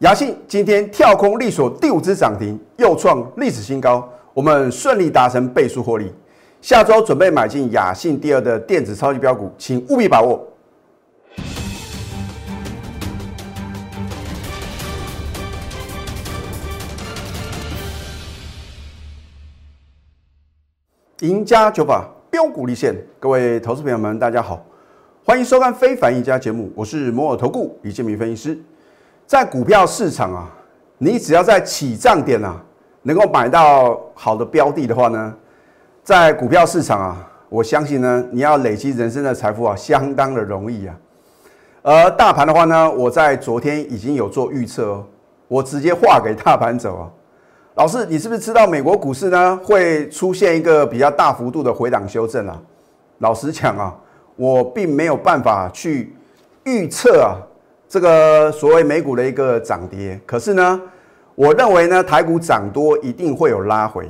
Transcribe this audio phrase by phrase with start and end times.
[0.00, 6.10] 雅信今天跳空力所第五只涨停，又创历史新高，我们顺利达成倍数获利。
[6.62, 10.42] 下周准备买进雅信第二的电子超级标股，请务必把握。
[21.18, 24.64] 赢家九法标股立现，各位投资朋友们，大家好，
[25.26, 28.58] 欢迎收看《非凡赢家》节目，我是摩尔投顾李建明分析师。
[29.30, 30.50] 在股票市场啊，
[30.98, 32.60] 你只要在起涨点啊，
[33.02, 35.32] 能够买到好的标的的话呢，
[36.02, 40.96] 在股票市场啊，我相信呢，你要累积人生的财富啊，相当的容易啊。
[41.82, 45.06] 而大盘的话呢，我在昨天已经有做预测哦，
[45.46, 47.06] 我直接画给大盘走啊。
[47.76, 52.60] 老师，你是不是知道美国股市呢会出现一个比较大幅度的回档修正啊？
[53.18, 53.96] 老实讲啊，
[54.34, 56.16] 我并没有办法去
[56.64, 57.38] 预测啊
[57.90, 60.18] 这个所谓美股的一个涨跌。
[60.24, 60.80] 可是呢，
[61.34, 64.08] 我认为呢台股涨多一定会有拉回。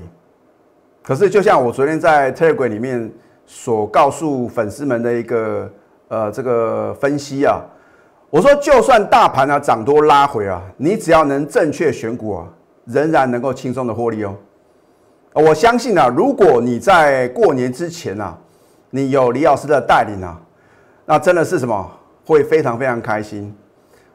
[1.02, 3.10] 可是就像我昨天在 Telegram 里面
[3.46, 5.72] 所告诉粉丝们的一个
[6.08, 7.60] 呃这个分析啊，
[8.28, 12.46] 我说就算大盘啊涨多拉回啊，你只要能正确选股啊。
[12.86, 14.34] 仍然能够轻松的获利哦，
[15.34, 18.36] 我相信啊，如果你在过年之前啊，
[18.88, 20.40] 你有李老师的带领啊，
[21.06, 21.88] 那真的是什么
[22.24, 23.54] 会非常非常开心。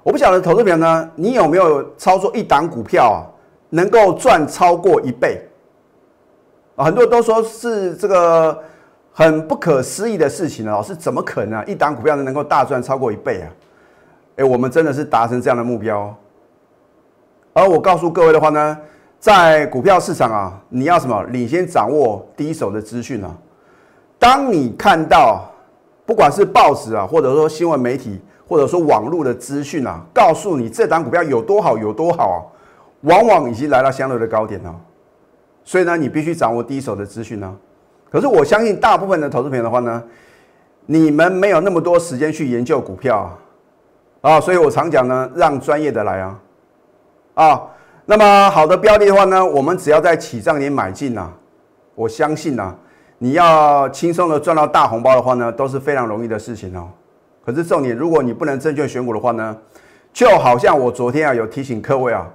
[0.05, 3.25] 我不晓得投资友呢，你有没有操作一档股票啊，
[3.71, 5.41] 能够赚超过一倍
[6.75, 6.85] 啊？
[6.85, 8.55] 很多人都说是这个
[9.11, 11.65] 很不可思议的事情啊，是怎么可能啊？
[11.65, 13.49] 一档股票能够大赚超过一倍啊？
[14.35, 16.15] 哎，我们真的是达成这样的目标。
[17.53, 18.77] 而我告诉各位的话呢，
[19.19, 23.35] 在股票市场啊，你要什么领先掌握第一手的资讯啊？
[24.19, 25.51] 当你看到
[26.05, 32.37] 不管是报纸啊，或者说新闻媒体，或者说网络的资讯啊，告诉你这档股票有多好有多好啊，
[33.01, 34.75] 往往已经来到相对的高点了。
[35.63, 37.55] 所以呢，你必须掌握第一手的资讯呢。
[38.09, 40.03] 可是我相信大部分的投资朋友的话呢，
[40.85, 43.17] 你们没有那么多时间去研究股票
[44.21, 46.39] 啊，啊，所以我常讲呢，让专业的来啊。
[47.33, 47.61] 啊，
[48.05, 51.29] 那么好的标的的话呢，我们只要在起涨点买进呐，
[51.95, 52.73] 我相信呐，
[53.17, 56.87] 你要轻松的赚到大红包的话呢，都是非常容易的事情哦。
[57.45, 59.55] 可是重点，如果你不能正确选股的话呢，
[60.11, 62.27] 就好像我昨天啊有提醒各位啊，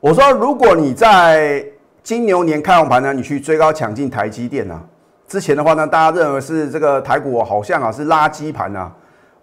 [0.00, 1.62] 我说如果你在
[2.02, 4.82] 金牛年开红盘呢，你去追高抢进台积电啊，
[5.26, 8.90] 之前的话呢，大家认为是这个台股好像啊是垃圾盘呐，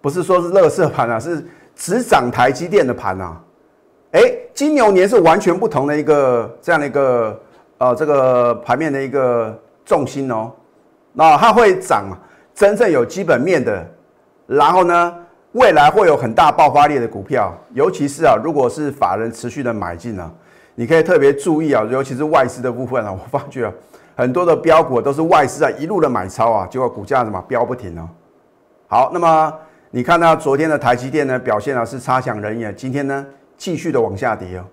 [0.00, 1.46] 不是说是垃圾盘啊，是
[1.76, 3.36] 只涨台积电的盘呐。
[4.10, 4.20] 哎，
[4.54, 7.40] 金牛年是完全不同的一个这样的一个
[7.78, 10.50] 呃这个盘面的一个重心哦，
[11.12, 12.06] 那它会涨
[12.54, 13.86] 真正有基本面的，
[14.46, 15.14] 然后呢，
[15.52, 20.30] 未来会有很大爆发力的股票，尤其是啊，如果是法人持续的买进啊，
[20.74, 23.72] 你可以特别注意啊，尤其是外资的部分啊， 我发觉啊，
[24.16, 28.08] 很多的标股都是外资啊一路的买超啊，结果股价什么飙不停哦。
[28.88, 29.52] 好，那么
[29.90, 33.26] 你看到昨天的台积电呢表现啊是差强人意，今天呢？
[33.58, 34.64] 继续的往下跌哦，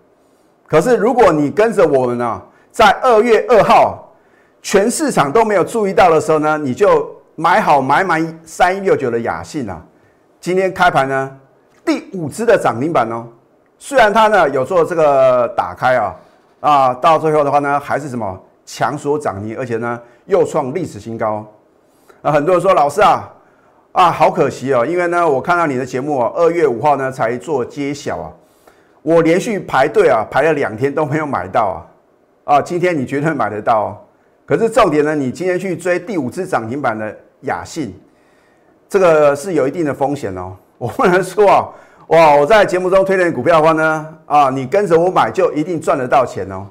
[0.68, 4.14] 可是如果你跟着我们呢，在二月二号
[4.62, 9.82] 全市场都没有注意到的时候呢，你就买好买满三一六九的雅信啊，
[10.40, 11.38] 今天开盘呢
[11.84, 13.26] 第五只的涨停板哦，
[13.80, 16.16] 虽然它呢有做这个打开啊
[16.60, 21.46] 啊，到最后的话呢还是什么强所涨停，而且呢又创历史新高。
[22.22, 23.30] 那很多人说老师啊
[23.92, 28.32] 啊好可惜哦，因为呢我看到你的节目啊，二月五号呢才做揭晓啊。
[29.02, 31.86] 我连续排队啊，排了两天都没有买到
[32.46, 32.56] 啊！
[32.56, 33.98] 啊，今天你绝对买得到哦。
[34.46, 37.94] 可是重点呢，你今天去追第五只涨停板的雅信，
[38.88, 40.56] 这个是有一定的风险哦。
[40.78, 41.70] 我不能说啊，
[42.08, 46.68] 哇，我在节目中推荐股票的话呢，啊，你跟着我买就一定赚得到钱哦。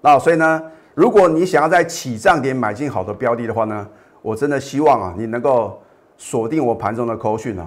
[0.00, 0.62] 那所以呢，
[0.94, 3.86] 如果你想要在起涨点买进好的标的的话呢，
[4.20, 5.82] 我真的希望啊，你能够
[6.16, 7.64] 锁定我盘中的扣讯哦。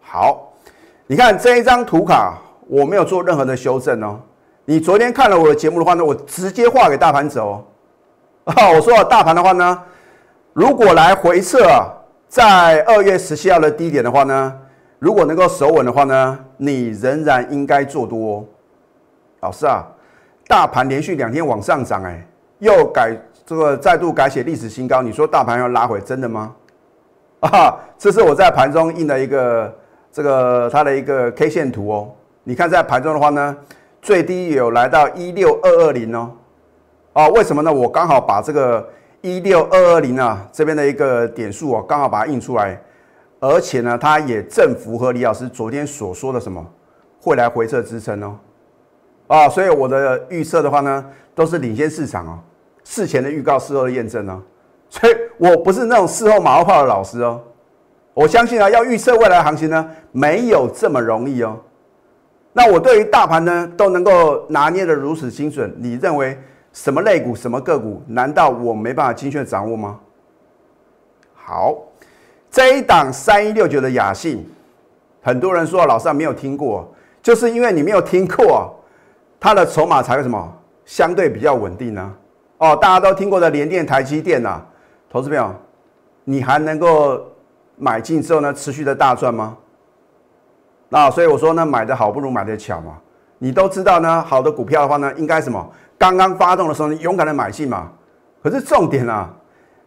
[0.00, 0.52] 好，
[1.06, 2.38] 你看这一张图卡。
[2.70, 4.20] 我没有做任何的修正哦。
[4.66, 7.66] 你昨天看了我的节目的话呢，我直接画给大盘走。
[8.56, 9.82] 啊，我说大盘的话呢，
[10.54, 11.84] 如果来回测啊，
[12.28, 14.54] 在二月十七号的低点的话呢，
[14.98, 18.46] 如果能够守稳的话呢，你仍然应该做多。
[19.40, 19.84] 老师啊，
[20.46, 22.26] 大盘连续两天往上涨，哎，
[22.58, 23.14] 又改
[23.44, 26.54] 这个再度改写历史新高，你说大盘要拉回，真的吗？
[27.40, 29.76] 啊，这是我在盘中印的一个
[30.10, 32.10] 这个它的一个 K 线图哦。
[32.44, 33.54] 你看在盘中的话呢，
[34.00, 36.32] 最低有来到一六二二零哦，
[37.18, 37.72] 哦，为什么呢？
[37.72, 38.88] 我刚好把这个
[39.22, 42.80] 一六二二零啊这边的一个点数啊，刚好把它印出来，
[43.40, 46.64] 而且呢，它也正符合李老师昨天所说的什么
[47.20, 48.38] 会来回撤支撑哦。
[49.26, 51.04] 啊，所以我的预测的话呢，
[51.34, 52.38] 都是领先市场哦，
[52.84, 54.40] 事前的预告，事后的验证哦，
[54.88, 57.42] 所以我不是那种事后马后炮的老师哦。
[58.14, 61.58] 我相信啊，要预测未来行情呢，没有这么容易哦。
[62.52, 66.38] 那我对于大盘呢，都能够拿捏的如此精准，你认为
[66.78, 69.98] 什么类股、什么个股，难道我没办法精确掌握吗？
[71.34, 71.74] 好，
[72.48, 74.48] 这一档三一六九的雅信，
[75.20, 76.88] 很多人说老师没有听过，
[77.20, 78.72] 就是因为你没有听过，
[79.40, 82.14] 它的筹码才会什么相对比较稳定呢？
[82.58, 84.62] 哦，大家都听过的联电、台积电呐，
[85.10, 85.52] 投资朋友，
[86.24, 87.20] 你还能够？
[87.80, 89.56] 买进之后呢，持续的大赚吗？
[90.88, 92.98] 那所以我说呢，买的好不如买的巧嘛。
[93.38, 95.64] 你都知道呢，好的股票的话呢，应该什么？
[95.98, 97.90] 刚刚发动的时候，你勇敢的买进嘛。
[98.42, 99.28] 可是重点啊，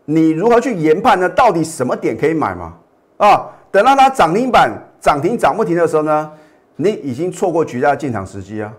[0.05, 1.27] 你如何去研判呢？
[1.29, 2.73] 到底什么点可以买嘛？
[3.17, 6.31] 啊，等到它涨停板涨停涨不停的时候呢，
[6.75, 8.71] 你已经错过绝佳进场时机啊。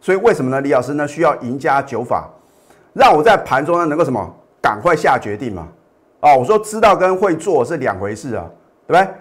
[0.00, 0.60] 所以为什么呢？
[0.60, 2.30] 李老师呢，需要赢家九法，
[2.92, 4.34] 让我在盘中呢能够什么？
[4.62, 5.66] 赶快下决定嘛。
[6.20, 8.44] 哦，我说知道跟会做是两回事啊，
[8.86, 9.14] 对不对？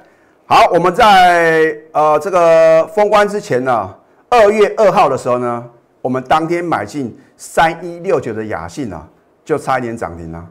[0.46, 3.96] 好，我们在呃这个封关之前呢，
[4.30, 5.66] 二月二号的时候呢，
[6.02, 9.08] 我们当天买进三一六九的雅信啊，
[9.46, 10.46] 就差一点涨停了。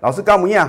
[0.00, 0.66] 老师刚不一样，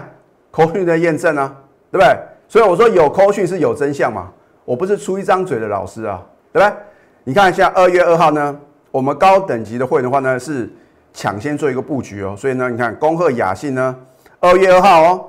[0.52, 1.56] 口讯的验证啊，
[1.90, 2.18] 对不对？
[2.50, 4.30] 所以我说有口讯是有真相嘛，
[4.66, 6.22] 我不是出一张嘴的老师啊，
[6.52, 6.78] 对不对？
[7.24, 8.60] 你看一下二月二号呢，
[8.92, 10.70] 我们高等级的会员的话呢是
[11.14, 13.96] 抢先做一个布局哦，所以呢，你看恭贺雅信呢。
[14.42, 15.26] 二月二号哦，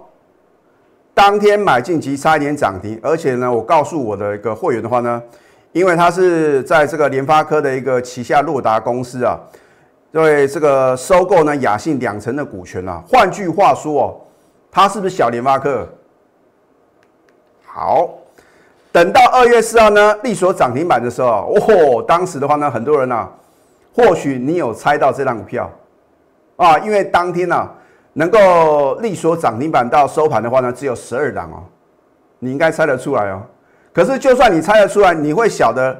[1.14, 5.22] 当天买进即差一点涨停，而且呢，我告诉我的一个会员的话呢，
[5.72, 9.40] 因为他是在这个联发科的一个旗下洛达公司啊，
[10.12, 14.16] 对这个收购呢雅信两成的股权啊，换句话说哦，
[14.70, 15.88] 它是不是小联发科？
[17.66, 18.08] 好，
[18.90, 23.30] 等到二月四号呢，利索涨停板的时候，哦，当时的话呢，很多人啊，
[23.94, 25.70] 或许你有猜到这张股票
[26.56, 27.68] 啊，因为当天呢。
[28.14, 31.62] 能够力所涨停板到收盘的话呢，只有十二档哦，
[32.40, 33.40] 你应该猜得出来哦。
[33.92, 35.96] 可是就算你猜得出来，你会晓得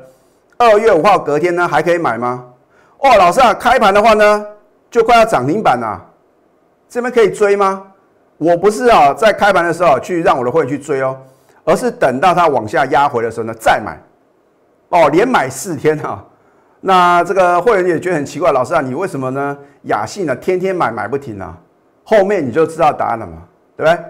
[0.57, 2.45] 二月五号隔天呢还可以买吗？
[2.99, 4.47] 哦，老师啊，开盘的话呢
[4.91, 6.05] 就快要涨停板了，
[6.89, 7.85] 这边可以追吗？
[8.39, 11.17] 我不是啊，在开盘的时候去让我的会员去追哦，
[11.65, 13.99] 而是等到它往下压回的时候呢再买。
[14.91, 16.25] 哦，连买四天啊，
[16.81, 19.57] 那这个会员也觉得很奇怪，老师啊，你为什么呢？
[19.83, 21.57] 雅信呢天天买买不停啊？
[22.05, 23.43] 后面你就知道答案了嘛，
[23.77, 24.05] 对不对？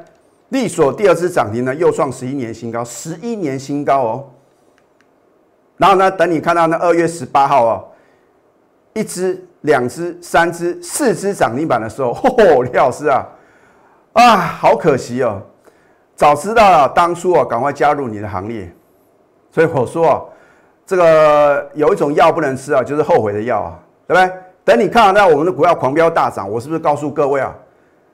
[0.51, 4.31] 利索第二次涨停呢，又创十一年新高，十一年新高哦。
[5.77, 7.85] 然后呢，等你看到那二月十八号哦，
[8.99, 13.25] 一只、两只、三只、四只涨停板的时候， 嚯，李老师啊，
[14.15, 15.41] 啊，好可惜哦，
[16.17, 18.69] 早知道了，当初啊，赶快加入你的行列。
[19.53, 20.21] 所以我说啊，
[20.85, 23.79] 这个有一种药不能吃啊，就是后悔的药啊，
[24.09, 24.33] 对不对？
[24.65, 27.55] 等你看到我们的股票狂飙大涨，我是不是告诉各位啊？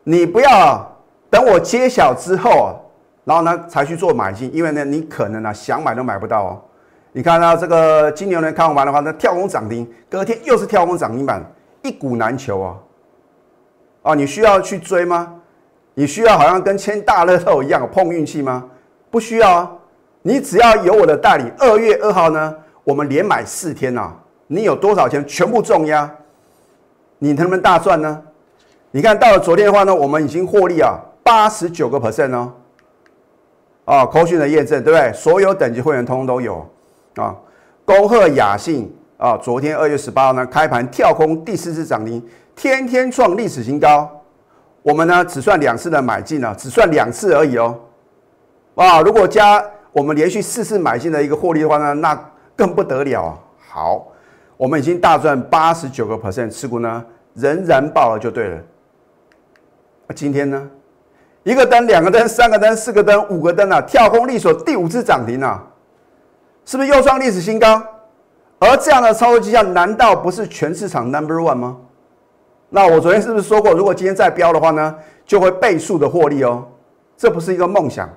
[0.02, 0.86] 你不要
[1.30, 2.76] 等我揭晓之后啊，
[3.24, 6.62] 然后呢才去做买进，因为呢你可能啊想买都买不到哦。
[7.16, 11.40] 你看到这个金牛人看完的话，那跳空涨停，隔天又是跳空涨停板，
[11.82, 12.74] 一股难求啊！
[14.02, 15.32] 啊，你需要去追吗？
[15.94, 18.64] 你需要好像跟签大乐透一样碰运气吗？
[19.12, 19.72] 不需要啊！
[20.22, 22.52] 你只要有我的代理，二月二号呢，
[22.82, 24.12] 我们连买四天啊，
[24.48, 26.12] 你有多少钱全部重压，
[27.20, 28.20] 你能不能大赚呢？
[28.90, 32.52] 你看到了昨天的话呢，我们已经获利啊八十九个 percent 哦，
[33.84, 35.12] 啊，科讯的验证对不对？
[35.12, 36.68] 所有等级会员通通都有
[37.16, 37.36] 啊。
[37.84, 42.22] 恭贺雅信啊，昨天二月十八号呢开盘跳空第四次涨停，
[42.56, 44.10] 天天创历史新高。
[44.82, 47.78] 我们呢只算两次的买进啊，只算两次而已哦。
[48.74, 52.18] 啊，如果加我们连续四次买进的一个获利的话呢，那
[52.56, 53.38] 更不得了啊。
[53.68, 54.08] 好，
[54.56, 57.04] 我们已经大赚八十九个 percent，持股呢
[57.34, 58.58] 仍然爆了就对了。
[60.14, 60.70] 今天呢，
[61.44, 65.64] 一个灯、两个灯、三个灯、四个灯、五个灯啊，跳空力所第五次涨停啊，
[66.64, 67.82] 是不是又创历史新高？
[68.58, 71.76] 而这样的操作绩效，难道不是全市场 number one 吗？
[72.70, 74.94] 那我昨天是不是说过，如果今天再飙的话呢，
[75.26, 76.66] 就会倍数的获利哦？
[77.16, 78.08] 这不是一个梦想，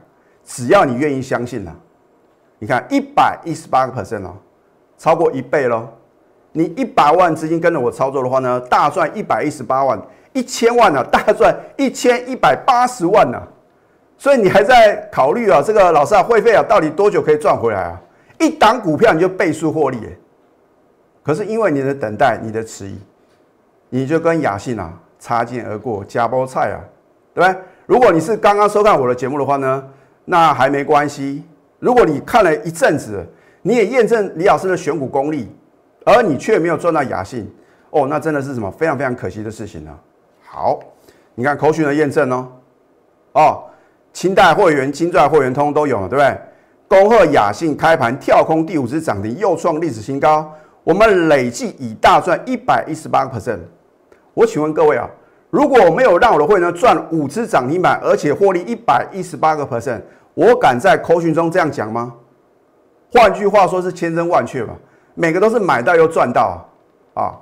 [0.46, 1.75] 只要你愿意相信啊。
[2.60, 4.34] 你看一百一十八个 percent 哦，
[4.98, 5.88] 超过一倍喽。
[6.54, 10.01] 你一百万资金跟着我操作的话呢，大赚一百一十八万。
[10.34, 13.42] 一千万呢，大赚一千一百八十万呢，
[14.18, 15.62] 所以你还在考虑啊？
[15.66, 18.01] 这个老师啊，会费啊，到底多久可以赚回来啊？
[18.39, 20.00] 一档股票你就倍数获利，
[21.24, 22.98] 可是因为你的等待，你的迟疑，
[23.89, 26.79] 你就跟雅信啊擦肩而过，夹包菜啊，
[27.34, 27.62] 对不对？
[27.86, 29.84] 如果你是刚刚收看我的节目的话呢，
[30.25, 31.44] 那还没关系。
[31.79, 33.25] 如果你看了一阵子，
[33.62, 35.50] 你也验证李老师的选股功力，
[36.06, 37.51] 而你却没有赚到雅信，
[37.89, 39.98] 哦，那真的是什么非常非常可惜的事情呢？
[40.46, 40.79] 好，
[41.36, 42.51] 你看口讯的验证哦，
[43.34, 43.63] 哦，
[44.13, 46.38] 清代会员、金钻会员通都有了，对不对？
[46.88, 50.50] 恭贺雅信开盘跳空第五只涨停，又创历史新高，
[50.86, 53.60] 我们累计已大赚一百一十八个 percent。
[54.34, 55.10] 我请问各位啊，
[55.50, 60.00] 如果我没有让我的会员赚五只涨停板，而且获利一百一十八个 percent，
[60.34, 62.13] 我敢在口讯中这样讲吗？
[63.12, 64.74] 换句话说，是千真万确吧？
[65.13, 66.65] 每个都是买到又赚到
[67.15, 67.36] 啊！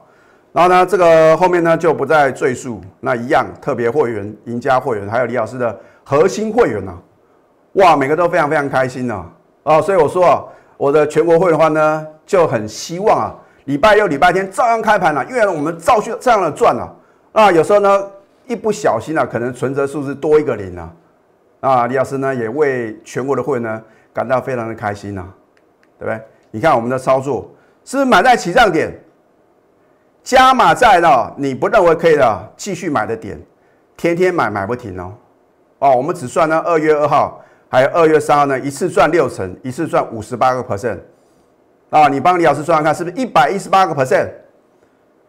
[0.54, 2.82] 然后呢，这个后面呢就不再赘述。
[3.00, 6.98] 那一样特别会员、赢家会员，还有李老师的核心会员呢，
[7.76, 9.26] 哇，每个都非常非常开心呢
[9.64, 9.82] 啊！
[9.82, 10.44] 所以我说啊，
[10.78, 16.96] 我的全国会的话呢，就很希望啊，礼拜六、礼拜天照样开盘了，因为我们照续这样的赚了
[17.34, 17.52] 啊。
[17.52, 18.08] 有时候呢，
[18.48, 20.94] 一不小心啊，可能存折数字多一个零啊
[21.60, 21.88] 啊！
[21.88, 23.82] 李老师呢也为全国的会员呢
[24.14, 25.26] 感到非常的开心呐，
[26.00, 26.22] 对不对？
[26.52, 27.50] 你看我们的操作。
[27.88, 28.92] 是买在起涨点，
[30.24, 31.32] 加码在呢？
[31.38, 33.40] 你不认为可以的，继续买的点，
[33.96, 35.14] 天天买买不停哦。
[35.78, 37.40] 哦，我们只算呢二月二号，
[37.76, 40.98] 还有二月三号呢，一次赚六成，一次赚五十八个 percent。
[41.90, 44.30] 啊，你帮李老师算算看，是不是一百一十八个 percent？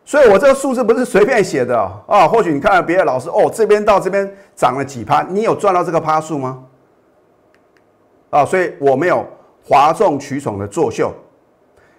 [0.05, 1.77] 所以我这个数字不是随便写的
[2.07, 2.29] 啊。
[2.29, 6.63] 或许你看到别的老师哦，这边到这边涨了几趴，你有赚到这个趴数吗？
[8.31, 9.27] 啊，所以我没有
[9.69, 11.13] 哗众取宠的作秀。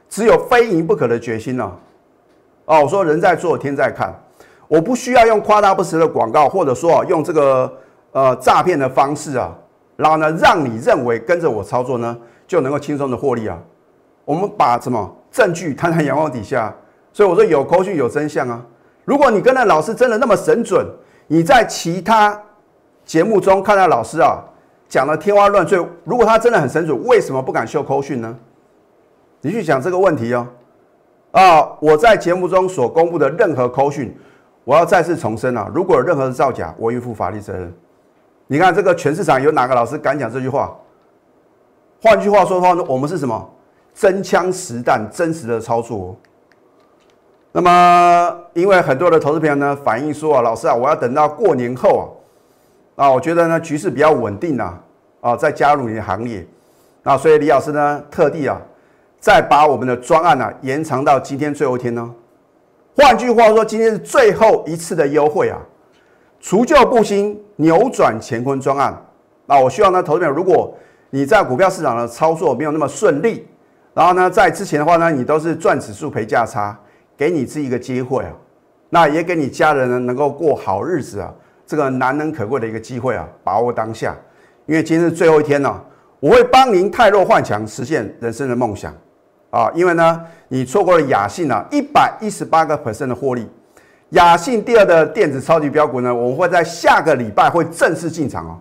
[0.07, 1.69] 只有非赢不可的决心呢。
[2.63, 4.17] 哦，我说人在做天在看，
[4.69, 7.77] 我不需要用夸大不实的广告，或者说用这个
[8.13, 9.53] 呃诈骗的方式啊，
[9.97, 13.59] 然后呢让你认为跟着我操作呢就能够轻松的获利啊。
[14.23, 16.73] 我们把什么证据 摊在阳光底下，
[17.11, 18.65] 所以我说有口讯有真相啊。
[19.03, 20.85] 如果你跟着老师真的那么神准，
[21.27, 22.41] 你在其他
[23.03, 24.37] 节目中看到老师啊
[24.89, 28.37] 讲的天花乱坠，如果他真的很神准，为什么不敢秀口讯呢？
[29.39, 30.47] 你去想这个问题哦，
[31.31, 34.13] 啊，我在节目中所公布的任何口讯，
[34.65, 37.73] 我要再次重申啊，如果有任何的造假，我应负法律责任。
[38.47, 40.75] 你看这个全市场有哪个老师敢讲这句话？
[42.01, 43.49] 换句话说的话呢，我们是什么？
[43.93, 46.15] 真枪实弹、真实的操作。
[47.51, 52.15] 那么，因为很多的投资朋友呢反映说啊，老师啊，我要等到过年后
[52.95, 54.79] 啊，啊，我觉得呢局势比较稳定啊，
[55.21, 56.45] 啊，再加入你的行列。
[57.03, 58.59] 那所以李老师呢特地啊。
[59.19, 62.13] 再把我们的专案呢延长到今天最后一天呢？
[62.95, 65.59] 换句话说，今天是最后一次的优惠啊！
[66.39, 68.95] 除旧布新，扭转乾坤专案。
[69.45, 70.75] 那我希望呢，投资者，如果
[71.09, 73.47] 你在股票市场的操作没有那么顺利，
[73.93, 76.77] 然后呢，在之前的话呢，你都是赚指数赔价差，
[77.17, 78.33] 给你自己一个机会啊，
[78.89, 81.33] 那也给你家人呢能够过好日子啊，
[81.65, 84.15] 这个难能可贵的一个机会啊，把握当下，
[84.65, 85.81] 因为今天是最后一天呢，
[86.19, 88.93] 我会帮您太弱换强，实现人生的梦想。
[89.49, 93.49] 啊，因为呢，你错过了雅信啊，一百一十八个 percent 的获利。
[94.11, 98.57] 雅信第二的电子超级标股呢，我们会在下个礼拜会正式进场哦。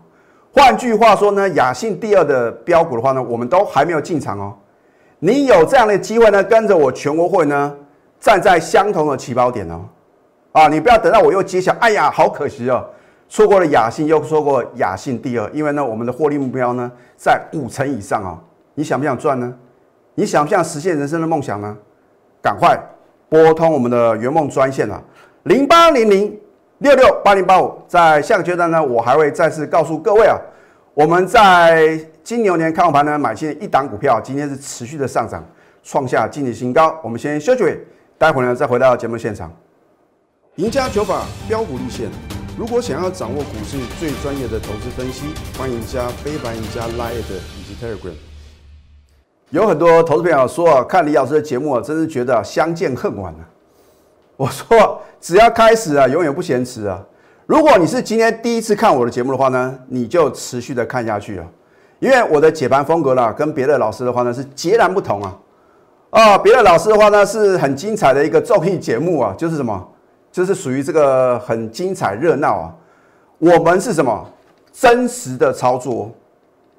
[0.53, 4.55] 换句话说呢，雅信第二的标股的话呢，我们都还没有进场哦。
[5.21, 7.75] 你有这样的机会呢，跟着我全国会呢，
[8.19, 9.83] 站在相同的起跑点哦。
[10.51, 12.85] 啊，你不要等到我又揭晓，哎呀，好可惜哦，
[13.29, 18.37] 错过了雅信，又错过雅信第二，因为呢，我们的获利目标呢，在五成以上啊。
[18.75, 19.55] 你想不想赚呢？
[20.15, 21.77] 你想不想实现人生的梦想呢？
[22.43, 22.79] 赶快
[23.29, 25.03] 拨通我们的圆梦专线啊，
[25.47, 26.41] 零八零零
[26.79, 27.73] 六六八零八五。
[27.87, 30.37] 在下个阶段呢，我还会再次告诉各位啊，
[30.93, 35.45] 我们在金牛年看盘呢买进一档股票，今天是持续的上涨，
[35.85, 36.99] 创下近期新高。
[37.01, 37.79] 我们先休息，
[38.19, 39.53] 待会呢再回到节目现场。
[40.57, 42.09] 赢家九法标股立线，
[42.59, 45.27] 如果想要掌握股市最专业的投资分析，
[45.57, 48.15] 欢迎加非凡、赢家 Line 以及 Telegram。
[49.51, 53.47] 有很多投资朋友说啊，看李老师的节目啊，真是觉得相见恨晚啊。
[54.37, 57.03] 我说，只要开始啊，永远不嫌迟啊。
[57.47, 61.47] 如果你是今天第一次看我的节目的话呢，你就持续的看下去啊，
[62.01, 65.39] 因为我的解盘风格呢，跟别的老师的话呢是截然不同啊。
[66.11, 69.89] 啊，别的老师的话呢是很精彩的一个综艺节目啊，就是什么，
[70.31, 72.75] 就是属于这个很精彩热闹啊。
[73.39, 74.27] 我们是什么
[74.73, 76.11] 真实的操作？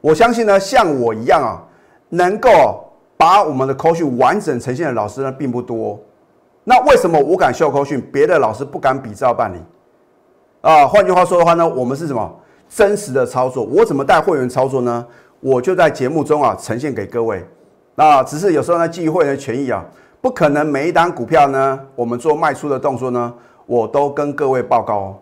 [0.01, 1.63] 我相信呢，像我一样啊。
[2.09, 5.99] 能够把我们的口讯完整呈现的老师呢，并不多。
[6.69, 9.57] 那为什么我敢秀口讯，别的老师不敢比照办理？
[10.59, 12.29] 啊，换句话说的话呢，我们是什么
[12.67, 13.63] 真实的操作？
[13.63, 15.07] 我怎么带会员操作呢？
[15.39, 17.41] 我就在节目中啊呈现给各位。
[17.95, 19.81] 那只是有时候呢，基于会员的权益啊，
[20.19, 23.33] 不可能每一单股票呢，我们做卖出的动作呢，
[23.65, 25.15] 我都跟各位报告哦。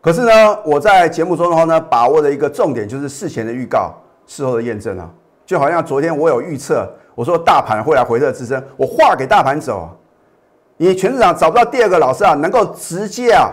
[0.00, 3.94] 可是呢，我在节目中的话呢，把握的一个重点就是事前的预告，
[4.26, 5.08] 事后的验证啊。
[5.46, 9.88] 就好像昨天我有预测，我说大盘会来回撤支撑，我画给大盘走。
[10.76, 13.50] 你全市场找不到第二个老师啊，能够直接啊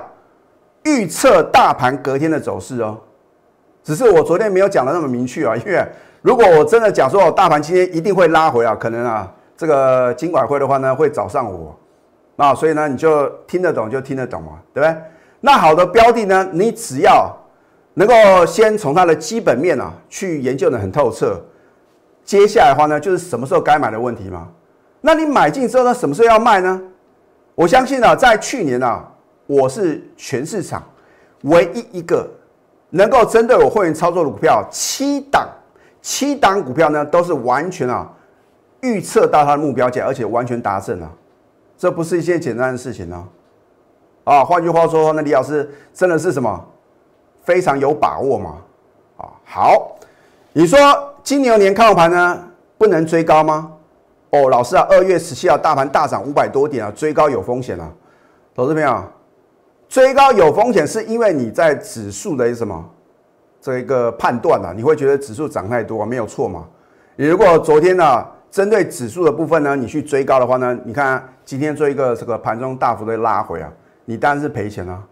[0.83, 2.97] 预测大盘隔天的走势哦。
[3.83, 5.85] 只是我昨天没有讲的那么明确啊，因为
[6.21, 11.75] 如果我真的讲说大盘今天一定会拉回啊，可能啊这个金管会的话呢会找上我，
[12.35, 14.95] 那所以呢你就听得懂就听得懂嘛，对不对？
[15.39, 17.35] 那好的标的呢，你只要
[17.95, 18.13] 能够
[18.45, 21.39] 先从它的基本面啊去研究的很透彻，
[22.23, 24.47] 接下来的话呢就是什么时候该买的问题嘛。
[25.01, 26.81] 那你买进之后呢，什么时候要卖呢？
[27.55, 29.05] 我相信啊，在去年啊，
[29.45, 30.83] 我是全市场
[31.43, 32.29] 唯一一个
[32.89, 35.47] 能够针对我会员操作的股票，七档
[36.01, 38.09] 七档股票呢，都是完全啊
[38.81, 41.11] 预测到它的目标价，而且完全达成了，
[41.77, 43.27] 这不是一件简单的事情呢。
[44.23, 46.65] 啊，换句话说，那李老师真的是什么
[47.43, 48.57] 非常有把握吗？
[49.17, 49.97] 啊，好，
[50.53, 50.79] 你说
[51.21, 52.43] 金牛年看盘呢，
[52.77, 53.70] 不能追高吗？
[54.31, 57.91] 哦，老师啊，二月十七号大盘大涨五百多点啊，追高有风险啊，
[58.55, 59.03] 投资朋友，
[59.89, 62.89] 追高有风险是因为你在指数的什么
[63.59, 66.65] 这一个判断啊，你会觉得指数涨太多啊，没有错嘛？
[67.17, 73.69] 你如果昨天呢，针对指数的部分呢，你去追高的话呢，你看今天做一个这个盘中大幅的拉回啊，
[74.05, 75.03] 你当然是赔钱啊。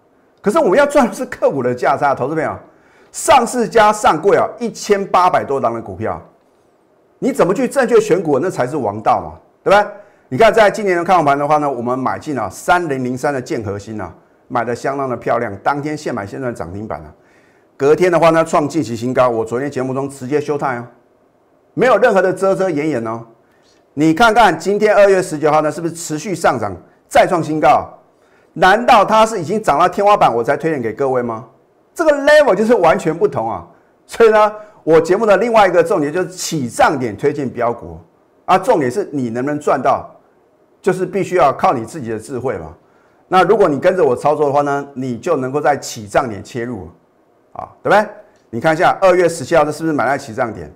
[0.42, 2.56] 可是我们要赚的是个股的价差，投资朋友，
[3.12, 6.22] 上市加上柜啊，一千八百多档的股票。
[7.20, 9.92] 你怎么去正确选股，那才是王道嘛，对不对？
[10.30, 14.14] 你看，在今年的看盘盘的话呢，我们买进了三零零三的建核心啊，
[14.48, 17.12] 买的相当的漂亮，当天现买现赚涨停板啊。
[17.76, 20.88] 隔天的话呢，创近期新高，我昨天节目中直接休态哦，
[21.74, 23.22] 没有任何的遮遮掩掩哦。
[23.96, 26.72] 你看看今天二月十九号呢，是不是持续上涨，
[27.08, 27.86] 再创新高？
[28.54, 31.46] 难道它是已经涨到天花板，我才推荐给各位吗？
[31.94, 33.68] 这个 level 就是完全不同啊，
[34.06, 34.54] 所以呢。
[34.84, 38.00] 我节目的另外一个重点就是起涨点推荐标股
[38.46, 40.10] 啊，重点是你能不能赚到，
[40.82, 42.74] 就是必须要靠你自己的智慧嘛。
[43.28, 46.90] 那如果你跟着我操作的话呢，你就能够在起涨点切入
[47.52, 48.06] 啊，对不对？
[48.50, 50.74] 你看一下二月十七号这是不是买在起涨点？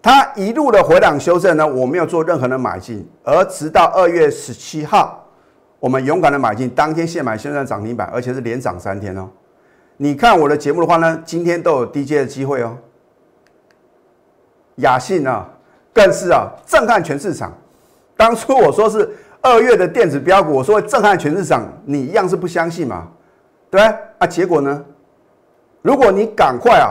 [0.00, 5.26] 它一路的回档修正呢，我没有做任何的买进，而直到二月十七号，
[5.80, 9.28] 我们勇敢的买进，当天现买现赚涨停板，而且是连涨三天哦。
[9.96, 12.78] 你看我的节目的话呢，今天都有低阶的机会哦。
[14.78, 15.46] 雅信啊，
[15.94, 17.52] 更是啊震撼全市场。
[18.16, 19.08] 当初我说是
[19.40, 23.06] 二月的电子标股，我说会震撼全市场，你一样是不相信嘛？
[23.70, 23.80] 对
[24.18, 24.84] 啊，结果呢？
[25.82, 26.90] 如果你赶快啊，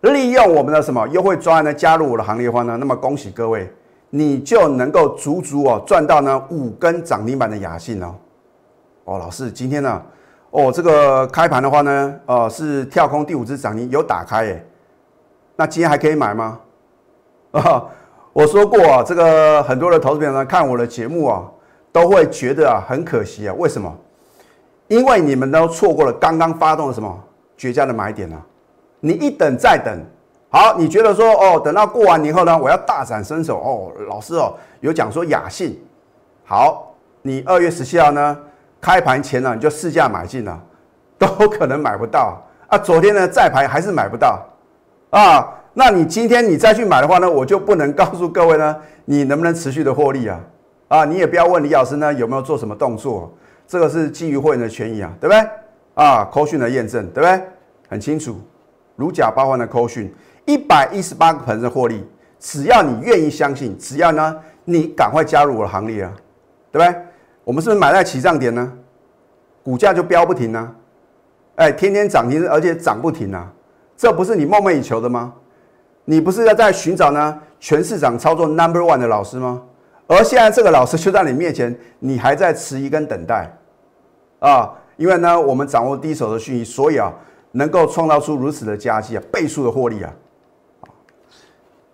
[0.00, 3.70] 利用我们的什么优惠专案呢，加入我的行列的话呢，那么恭喜各位，
[4.08, 8.14] 你就能够足足哦赚到呢五根涨停板的雅信哦。
[9.04, 10.02] 哦，老师，今天呢，
[10.50, 14.66] 哦这个开盘的话呢，呃是跳空第五只涨停有打开耶，
[15.56, 16.58] 那今天还可以买吗？
[17.60, 17.84] 啊，
[18.32, 21.44] 我说过啊，这个很多的投资朋友呢看我的节目啊，
[21.92, 23.54] 都会觉得啊很可惜啊。
[23.56, 23.96] 为什么？
[24.88, 27.16] 因为你们都错过了刚刚发动的什么
[27.56, 28.36] 绝佳的买点呢？
[28.98, 29.96] 你一等再等，
[30.50, 33.92] 好，你觉得说哦，等到过完年后呢，我要大展身手哦。
[34.08, 35.80] 老师哦，有讲说雅信，
[36.44, 38.36] 好，你二月十七号呢
[38.80, 40.60] 开盘前呢你就试价买进了，
[41.16, 42.36] 都可能买不到
[42.66, 42.76] 啊。
[42.76, 44.42] 昨天呢再排还是买不到
[45.10, 45.54] 啊。
[45.74, 50.40] 那你今天你再去买的话呢，我就不能告诉各位呢， 你能不能持续的获利啊？
[50.86, 53.32] 啊，你也不要问李老师呢有没有做什么动作，
[53.66, 55.44] 这个是基于会员的权益啊，对不对？
[55.94, 57.40] 啊，扣讯的验证，对不对？
[57.88, 58.36] 很清楚，
[58.96, 60.12] 如假包换的扣讯，
[60.44, 62.06] 一百一十八个盆的获利，
[62.38, 66.12] 只要你愿意相信，只要呢你赶快加入我的行列啊，
[66.70, 67.02] 对不对？
[67.42, 68.72] 我们是不是买在起涨点呢？
[69.64, 70.74] 股价就飙不停呢？
[71.56, 73.52] 哎，天天涨停，而且涨不停啊，
[73.96, 75.34] 这不是你梦寐以求的吗？
[76.04, 79.62] 你不是要在寻找呢全市场操作 number one 的老师吗？
[80.06, 83.50] 而现在这个老师就在你面前，你还在迟疑跟等待
[84.40, 84.70] 啊？
[84.96, 87.12] 因为呢，我们掌握第一手的讯息，所以啊，
[87.52, 90.12] 能够创造出如此的佳绩啊，倍数的获利啊。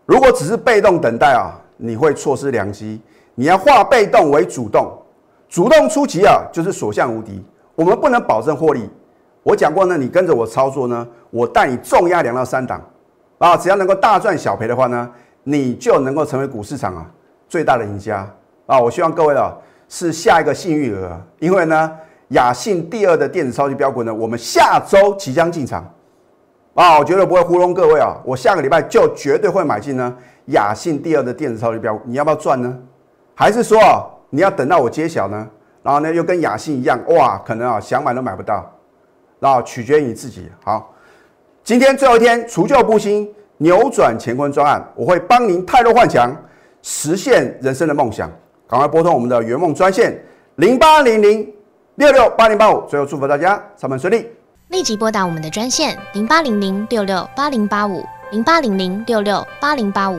[0.06, 3.00] 如果只是被动等待啊，你会错失良机。
[3.36, 4.92] 你要化被动为主动，
[5.48, 7.42] 主动出击啊，就是所向无敌。
[7.76, 8.90] 我们不能保证获利。
[9.44, 12.82] 我讲过呢，你跟着我操作呢，我带你重压两到三档。
[13.40, 15.10] 啊，只要能够大赚小赔的话呢，
[15.44, 17.06] 你就能够成为股市场啊
[17.48, 18.28] 最大的赢家
[18.66, 18.78] 啊！
[18.78, 19.56] 我希望各位啊
[19.88, 21.90] 是下一个幸运儿，因为呢
[22.28, 25.82] 雅信第二的电子超级标股呢，我们下周即将进场
[26.74, 26.98] 啊！
[26.98, 28.14] 我绝对不会糊弄各位啊！
[28.26, 30.14] 我下个礼拜就绝对会买进呢
[30.48, 32.78] 雅信第二的电子超级标股，你要不要赚呢？
[33.34, 33.80] 还是说
[34.28, 35.48] 你要等到我揭晓呢？
[35.82, 38.70] 然后呢又跟雅信一样哇，可能啊想买都买不到，
[39.38, 40.52] 然后取决于你自己。
[40.62, 40.92] 好。
[41.62, 46.34] 今天最后一天除旧布新，扭转乾坤专案，我会帮您泰弱换强，
[46.82, 48.30] 实现人生的梦想。
[48.66, 50.18] 赶快拨通我们的圆梦专线
[50.56, 51.52] 零八零零
[51.96, 52.80] 六六八零八五。
[52.88, 54.26] 最后祝福大家上班顺利。
[54.68, 60.18] 立即拨打我们的专线零八零零六六八零八五零八零零六六八零八五